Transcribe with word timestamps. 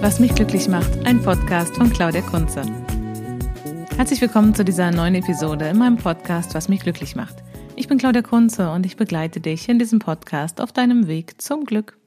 Was 0.00 0.18
mich 0.18 0.34
glücklich 0.34 0.66
macht, 0.66 0.90
ein 1.04 1.22
Podcast 1.22 1.76
von 1.76 1.90
Claudia 1.90 2.22
Kunze. 2.22 2.62
Herzlich 3.96 4.18
willkommen 4.22 4.54
zu 4.54 4.64
dieser 4.64 4.90
neuen 4.90 5.14
Episode 5.14 5.68
in 5.68 5.76
meinem 5.76 5.98
Podcast 5.98 6.54
Was 6.54 6.70
mich 6.70 6.80
glücklich 6.80 7.16
macht. 7.16 7.36
Ich 7.76 7.86
bin 7.86 7.98
Claudia 7.98 8.22
Kunze 8.22 8.70
und 8.70 8.86
ich 8.86 8.96
begleite 8.96 9.42
dich 9.42 9.68
in 9.68 9.78
diesem 9.78 9.98
Podcast 9.98 10.62
auf 10.62 10.72
deinem 10.72 11.06
Weg 11.06 11.42
zum 11.42 11.66
Glück. 11.66 11.98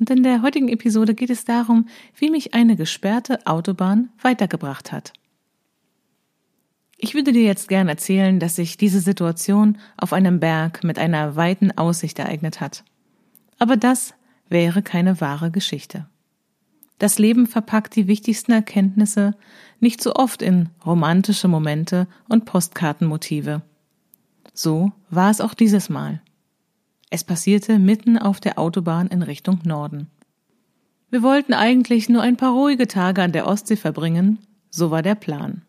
Und 0.00 0.10
in 0.10 0.24
der 0.24 0.42
heutigen 0.42 0.68
Episode 0.68 1.14
geht 1.14 1.30
es 1.30 1.44
darum, 1.44 1.86
wie 2.16 2.30
mich 2.30 2.54
eine 2.54 2.74
gesperrte 2.74 3.46
Autobahn 3.46 4.08
weitergebracht 4.20 4.90
hat. 4.90 5.12
Ich 6.96 7.14
würde 7.14 7.30
dir 7.30 7.44
jetzt 7.44 7.68
gern 7.68 7.88
erzählen, 7.88 8.40
dass 8.40 8.56
sich 8.56 8.76
diese 8.76 8.98
Situation 8.98 9.78
auf 9.96 10.12
einem 10.12 10.40
Berg 10.40 10.82
mit 10.82 10.98
einer 10.98 11.36
weiten 11.36 11.70
Aussicht 11.78 12.18
ereignet 12.18 12.60
hat. 12.60 12.82
Aber 13.60 13.76
das 13.76 14.14
wäre 14.48 14.82
keine 14.82 15.20
wahre 15.20 15.52
Geschichte. 15.52 16.08
Das 16.98 17.18
Leben 17.18 17.46
verpackt 17.46 17.94
die 17.94 18.08
wichtigsten 18.08 18.52
Erkenntnisse 18.52 19.34
nicht 19.80 20.02
so 20.02 20.14
oft 20.14 20.42
in 20.42 20.68
romantische 20.84 21.46
Momente 21.48 22.08
und 22.28 22.44
Postkartenmotive. 22.44 23.62
So 24.52 24.92
war 25.08 25.30
es 25.30 25.40
auch 25.40 25.54
dieses 25.54 25.88
Mal. 25.88 26.20
Es 27.10 27.22
passierte 27.22 27.78
mitten 27.78 28.18
auf 28.18 28.40
der 28.40 28.58
Autobahn 28.58 29.06
in 29.06 29.22
Richtung 29.22 29.60
Norden. 29.64 30.08
Wir 31.10 31.22
wollten 31.22 31.54
eigentlich 31.54 32.08
nur 32.08 32.20
ein 32.20 32.36
paar 32.36 32.52
ruhige 32.52 32.86
Tage 32.86 33.22
an 33.22 33.32
der 33.32 33.46
Ostsee 33.46 33.76
verbringen, 33.76 34.38
so 34.68 34.90
war 34.90 35.02
der 35.02 35.14
Plan. 35.14 35.62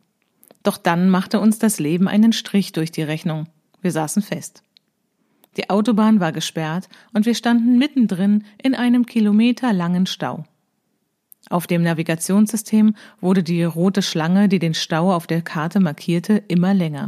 Doch 0.63 0.77
dann 0.77 1.09
machte 1.09 1.39
uns 1.39 1.59
das 1.59 1.79
Leben 1.79 2.07
einen 2.07 2.33
Strich 2.33 2.73
durch 2.73 2.91
die 2.91 3.03
Rechnung. 3.03 3.47
Wir 3.81 3.91
saßen 3.91 4.21
fest. 4.21 4.63
Die 5.55 5.69
Autobahn 5.69 6.19
war 6.19 6.31
gesperrt 6.31 6.89
und 7.13 7.25
wir 7.25 7.35
standen 7.35 7.77
mittendrin 7.77 8.43
in 8.61 8.75
einem 8.75 9.05
kilometerlangen 9.05 10.05
Stau. 10.07 10.45
Auf 11.49 11.67
dem 11.67 11.83
Navigationssystem 11.83 12.95
wurde 13.21 13.43
die 13.43 13.63
rote 13.63 14.01
Schlange, 14.01 14.49
die 14.49 14.59
den 14.59 14.73
Stau 14.73 15.13
auf 15.13 15.25
der 15.25 15.41
Karte 15.41 15.79
markierte, 15.79 16.43
immer 16.47 16.73
länger. 16.73 17.07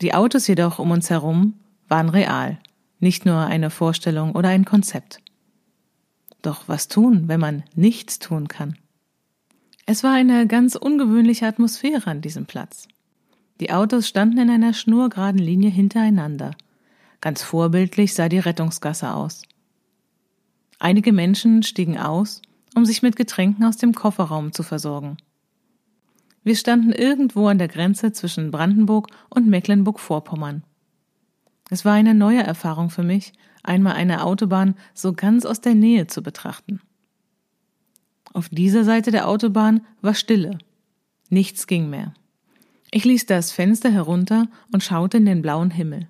Die 0.00 0.14
Autos 0.14 0.46
jedoch 0.46 0.78
um 0.78 0.90
uns 0.90 1.10
herum 1.10 1.54
waren 1.88 2.08
real, 2.08 2.58
nicht 3.00 3.26
nur 3.26 3.38
eine 3.38 3.70
Vorstellung 3.70 4.32
oder 4.32 4.48
ein 4.48 4.64
Konzept. 4.64 5.20
Doch 6.42 6.68
was 6.68 6.88
tun, 6.88 7.28
wenn 7.28 7.40
man 7.40 7.64
nichts 7.74 8.18
tun 8.18 8.48
kann? 8.48 8.76
Es 9.84 10.04
war 10.04 10.14
eine 10.14 10.46
ganz 10.46 10.76
ungewöhnliche 10.76 11.46
Atmosphäre 11.46 12.08
an 12.08 12.22
diesem 12.22 12.46
Platz. 12.46 12.86
Die 13.58 13.72
Autos 13.72 14.08
standen 14.08 14.38
in 14.38 14.48
einer 14.48 14.72
schnurgeraden 14.72 15.40
Linie 15.40 15.68
hintereinander. 15.68 16.52
Ganz 17.20 17.42
vorbildlich 17.42 18.14
sah 18.14 18.30
die 18.30 18.38
Rettungsgasse 18.38 19.12
aus. 19.12 19.42
Einige 20.78 21.12
Menschen 21.12 21.62
stiegen 21.62 21.98
aus, 21.98 22.40
um 22.74 22.84
sich 22.84 23.02
mit 23.02 23.16
Getränken 23.16 23.64
aus 23.64 23.76
dem 23.76 23.94
Kofferraum 23.94 24.52
zu 24.52 24.62
versorgen. 24.62 25.16
Wir 26.42 26.56
standen 26.56 26.92
irgendwo 26.92 27.48
an 27.48 27.58
der 27.58 27.68
Grenze 27.68 28.12
zwischen 28.12 28.50
Brandenburg 28.50 29.08
und 29.28 29.48
Mecklenburg-Vorpommern. 29.48 30.64
Es 31.68 31.84
war 31.84 31.94
eine 31.94 32.14
neue 32.14 32.42
Erfahrung 32.42 32.90
für 32.90 33.02
mich, 33.02 33.32
einmal 33.62 33.94
eine 33.94 34.24
Autobahn 34.24 34.74
so 34.94 35.12
ganz 35.12 35.44
aus 35.44 35.60
der 35.60 35.74
Nähe 35.74 36.06
zu 36.06 36.22
betrachten. 36.22 36.80
Auf 38.32 38.48
dieser 38.48 38.84
Seite 38.84 39.10
der 39.10 39.28
Autobahn 39.28 39.82
war 40.00 40.14
Stille. 40.14 40.58
Nichts 41.28 41.66
ging 41.66 41.90
mehr. 41.90 42.14
Ich 42.90 43.04
ließ 43.04 43.26
das 43.26 43.52
Fenster 43.52 43.90
herunter 43.90 44.48
und 44.72 44.82
schaute 44.82 45.18
in 45.18 45.26
den 45.26 45.42
blauen 45.42 45.70
Himmel. 45.70 46.08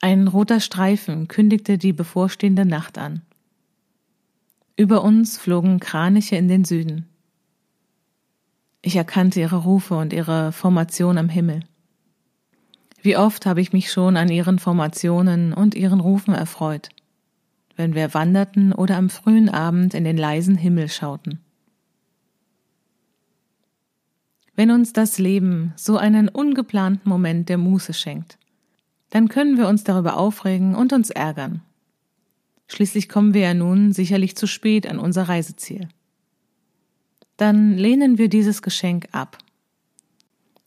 Ein 0.00 0.28
roter 0.28 0.60
Streifen 0.60 1.28
kündigte 1.28 1.76
die 1.76 1.92
bevorstehende 1.92 2.64
Nacht 2.64 2.98
an. 2.98 3.22
Über 4.78 5.04
uns 5.04 5.36
flogen 5.36 5.78
Kraniche 5.78 6.36
in 6.36 6.48
den 6.48 6.64
Süden. 6.64 7.04
Ich 8.80 8.96
erkannte 8.96 9.40
ihre 9.40 9.64
Rufe 9.64 9.94
und 9.98 10.14
ihre 10.14 10.52
Formation 10.52 11.18
am 11.18 11.28
Himmel. 11.28 11.60
Wie 13.02 13.18
oft 13.18 13.44
habe 13.44 13.60
ich 13.60 13.74
mich 13.74 13.92
schon 13.92 14.16
an 14.16 14.30
ihren 14.30 14.58
Formationen 14.58 15.52
und 15.52 15.74
ihren 15.74 16.00
Rufen 16.00 16.32
erfreut 16.32 16.88
wenn 17.78 17.94
wir 17.94 18.12
wanderten 18.12 18.72
oder 18.72 18.96
am 18.96 19.08
frühen 19.08 19.48
Abend 19.48 19.94
in 19.94 20.02
den 20.02 20.18
leisen 20.18 20.56
Himmel 20.56 20.88
schauten. 20.88 21.38
Wenn 24.56 24.72
uns 24.72 24.92
das 24.92 25.18
Leben 25.18 25.72
so 25.76 25.96
einen 25.96 26.28
ungeplanten 26.28 27.08
Moment 27.08 27.48
der 27.48 27.56
Muße 27.56 27.94
schenkt, 27.94 28.36
dann 29.10 29.28
können 29.28 29.56
wir 29.56 29.68
uns 29.68 29.84
darüber 29.84 30.16
aufregen 30.16 30.74
und 30.74 30.92
uns 30.92 31.10
ärgern. 31.10 31.62
Schließlich 32.68 33.08
kommen 33.08 33.34
wir 33.34 33.40
ja 33.40 33.54
nun 33.54 33.92
sicherlich 33.92 34.36
zu 34.36 34.46
spät 34.46 34.86
an 34.86 34.98
unser 34.98 35.28
Reiseziel. 35.28 35.88
Dann 37.36 37.76
lehnen 37.76 38.18
wir 38.18 38.28
dieses 38.28 38.62
Geschenk 38.62 39.08
ab. 39.12 39.38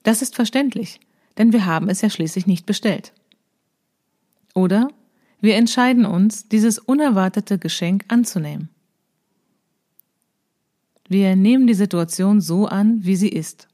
Das 0.04 0.22
ist 0.22 0.36
verständlich, 0.36 1.00
denn 1.38 1.54
wir 1.54 1.66
haben 1.66 1.90
es 1.90 2.02
ja 2.02 2.10
schließlich 2.10 2.48
nicht 2.48 2.66
bestellt. 2.66 3.14
Oder 4.56 4.90
wir 5.40 5.56
entscheiden 5.56 6.06
uns, 6.06 6.48
dieses 6.48 6.80
unerwartete 6.80 7.60
Geschenk 7.60 8.06
anzunehmen. 8.08 8.70
Wir 11.08 11.36
nehmen 11.36 11.68
die 11.68 11.74
Situation 11.74 12.42
so 12.42 12.68
an, 12.68 13.04
wie 13.04 13.16
sie 13.16 13.30
ist. 13.30 13.68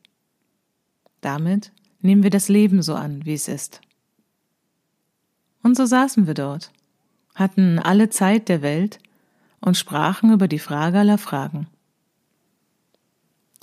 Damit 1.22 1.72
nehmen 2.02 2.24
wir 2.24 2.30
das 2.30 2.50
Leben 2.50 2.82
so 2.82 2.96
an, 2.96 3.26
wie 3.26 3.34
es 3.34 3.48
ist. 3.48 3.82
Und 5.62 5.78
so 5.78 5.86
saßen 5.86 6.26
wir 6.26 6.34
dort, 6.34 6.72
hatten 7.38 7.80
alle 7.80 8.10
Zeit 8.10 8.50
der 8.50 8.62
Welt 8.62 9.00
und 9.62 9.78
sprachen 9.78 10.34
über 10.34 10.48
die 10.48 10.60
Frage 10.60 11.00
aller 11.00 11.18
Fragen. 11.18 11.68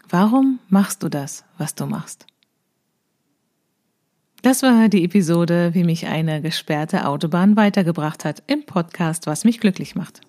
Warum 0.09 0.61
machst 0.69 1.03
du 1.03 1.09
das, 1.09 1.45
was 1.59 1.75
du 1.75 1.87
machst? 1.87 2.27
Das 4.43 4.63
war 4.63 4.89
die 4.89 5.05
Episode, 5.05 5.71
wie 5.73 5.85
mich 5.85 6.07
eine 6.07 6.43
gesperrte 6.43 7.09
Autobahn 7.09 7.57
weitergebracht 7.57 8.25
hat 8.25 8.43
im 8.47 8.65
Podcast, 8.67 9.27
was 9.27 9.45
mich 9.45 9.59
glücklich 9.59 9.95
macht. 9.95 10.21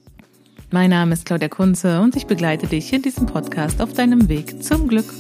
Mein 0.72 0.90
Name 0.90 1.14
ist 1.14 1.26
Claudia 1.26 1.50
Kunze 1.50 2.02
und 2.02 2.16
ich 2.16 2.26
begleite 2.26 2.66
dich 2.68 2.92
in 2.94 3.02
diesem 3.02 3.26
Podcast 3.26 3.82
auf 3.82 3.94
deinem 3.94 4.30
Weg 4.30 4.64
zum 4.64 4.88
Glück. 4.88 5.14